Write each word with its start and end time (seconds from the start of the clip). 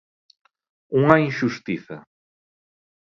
Unha 0.99 1.15
inxustiza. 1.27 1.97